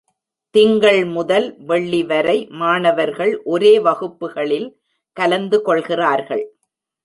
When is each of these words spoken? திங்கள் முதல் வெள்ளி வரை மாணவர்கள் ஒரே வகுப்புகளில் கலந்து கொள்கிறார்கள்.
திங்கள் 0.55 1.05
முதல் 1.05 1.55
வெள்ளி 1.59 2.03
வரை 2.03 2.47
மாணவர்கள் 2.51 3.41
ஒரே 3.43 3.79
வகுப்புகளில் 3.79 4.69
கலந்து 5.17 5.61
கொள்கிறார்கள். 5.61 6.45